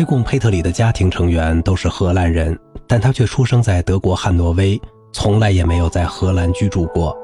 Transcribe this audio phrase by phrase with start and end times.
[0.00, 4.80] 埃贡·佩特里的家庭成员都是荷兰人，但他却出生在德国汉诺威，
[5.12, 7.14] 从来也没有在荷兰居住过。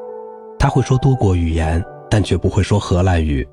[0.58, 3.48] 他会说多国语言，但却不会说荷兰语。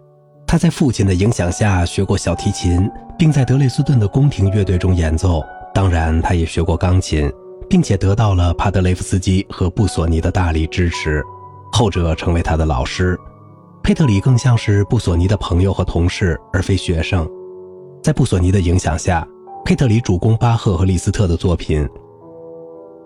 [0.45, 2.85] 他在父亲的影响下学过小提琴，
[3.17, 5.41] 并在德累斯顿的宫廷乐队中演奏。
[5.73, 7.31] 当然，他也学过钢琴，
[7.69, 11.23] 并且得到了帕德雷夫斯基和布索尼的大力支持，
[11.71, 13.17] 后者成为他的老师。
[13.83, 17.25] 佩特里更像是布索尼的朋友和同事，而非学生。
[18.03, 19.25] 在布索尼的影响下，
[19.63, 21.87] 佩特里主攻巴赫和李斯特的作品。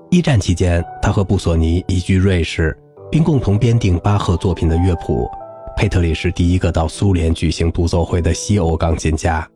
[0.10, 2.76] 一战期间，他和布索尼移居瑞士，
[3.12, 5.30] 并共同编订巴赫作品的乐谱。
[5.76, 9.48] 佩特里是第一个到苏联举行独奏会的西欧钢琴家。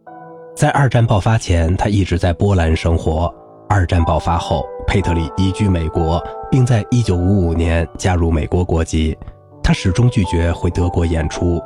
[0.55, 3.34] 在二战爆发前，他一直在波兰生活。
[3.67, 9.17] 二战爆发后，佩特里移居美国，并在1955年加入美国国籍。
[9.64, 11.59] 他始终拒绝回德国演出。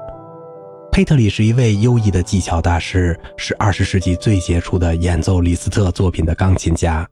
[0.95, 7.05] 佩特里是一位优异的技巧大师，是二十世纪最杰出的演奏李斯特作品的钢琴家。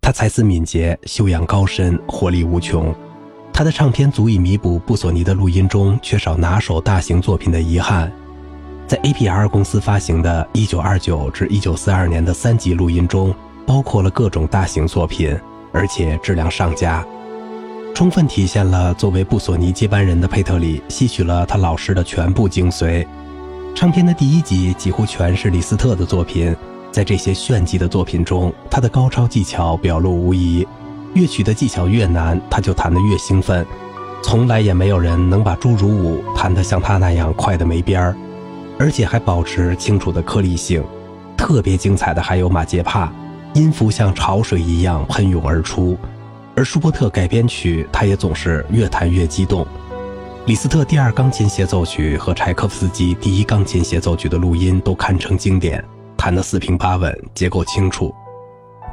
[0.00, 2.92] 他才思敏捷，修养高深，活力无穷。
[3.52, 8.10] 他的唱片足以弥补布索尼的录音中缺少拿手大型作品的遗憾。
[8.88, 13.32] 在 APR 公司发行的1929至1942年的三级录音中，
[13.64, 15.38] 包括了各种大型作品，
[15.72, 17.06] 而且质量上佳，
[17.94, 23.06] 充分体现了作为布索尼接班人的佩特里吸取了他老师的全部精髓。
[23.74, 26.54] 唱片的第一集几乎全是李斯特的作品，
[26.90, 30.66] 在这些炫技的作品中，他的高超技巧表露无遗。
[31.14, 33.64] 乐曲的技巧越难，他就弹得越兴奋。
[34.22, 38.16] 从来也没有人能把《侏儒舞》弹得像他那样快得没边儿，
[38.78, 40.82] 而且还保持清楚的颗粒性。
[41.36, 43.12] 特别精彩的还有马杰帕，
[43.54, 45.96] 音符像潮水一样喷涌而出。
[46.56, 49.64] 而舒伯特改编曲，他也总是越弹越激动。
[50.48, 55.84] 李斯特第二钢琴协奏曲和柴可夫斯基第一钢琴协奏曲的录音都堪称经典，
[56.16, 58.14] 弹得四平八稳，结构清楚。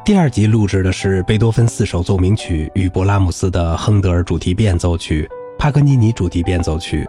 [0.03, 7.07] 第二集录制的是贝多芬四首奏鸣曲与勃拉姆斯的亨德尔主题变奏曲、帕格尼尼主题变奏曲。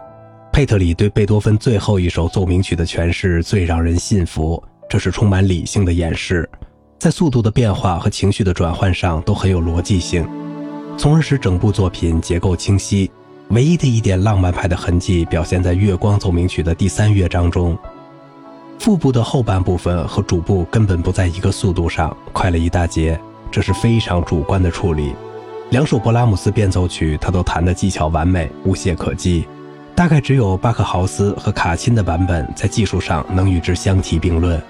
[0.53, 6.49] 佩特里对贝多芬最后一首奏鸣曲的诠释最让人信服，这是充满理性的演示，
[6.97, 10.25] 在速度的变化和情绪的转换上都很有逻辑性，
[10.97, 13.11] 从而使整部作品结构清晰。
[13.51, 17.77] 唯一的一点浪漫派的痕迹表现在《月光奏鸣曲》的第三乐章中，
[18.77, 23.17] 副部的后半部分和主部根本不在一个速度上，快了一大截，
[23.49, 25.13] 这是非常主观的处理。
[25.69, 29.47] 两首勃拉姆斯变奏曲，他都弹得技巧完美，无懈可击，
[29.95, 34.61] 大概只有巴克豪斯和卡钦的版本在技术上能与之相提并论。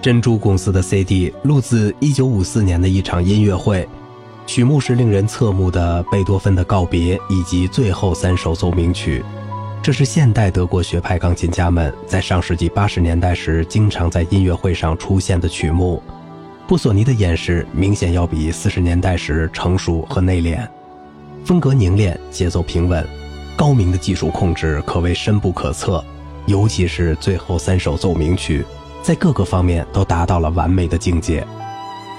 [0.00, 3.86] 珍珠公司的 CD 录自1954年的一场音乐会。
[4.52, 9.24] 曲目是令人侧目的贝多芬的告别以及最后三首奏鸣曲，
[9.80, 16.02] 这是现代德国学派钢琴家们在上世纪八十年代时经常在音乐会上出现的曲目。
[16.66, 20.66] 布索尼的演示明显要比四十年代时成熟和内敛，
[21.44, 23.06] 风格凝练，节奏平稳，
[23.56, 26.04] 高明的技术控制可谓深不可测，
[26.46, 28.64] 尤其是最后三首奏鸣曲，
[29.00, 31.46] 在各个方面都达到了完美的境界。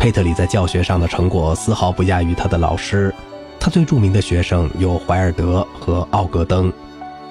[0.01, 3.13] 佩特里在教学上的成果丝毫不亚于他的老师，
[3.59, 6.73] 他最著名的学生有怀尔德和奥格登，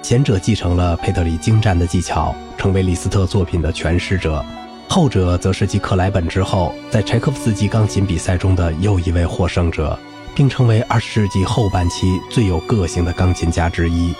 [0.01, 4.41] 前者继承了佩特里精湛的技巧，成为李斯特作品的诠释者；
[4.87, 9.99] 后者则是继克莱本之后，在柴可夫斯基钢琴比赛中的又一位获胜者，
[10.33, 14.15] 并成为二十世纪后半期最有个性的钢琴家之一。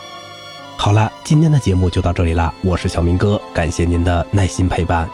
[0.75, 5.09] 好了，今天的节目就到这里啦，我是小明哥，感谢您的耐心陪伴。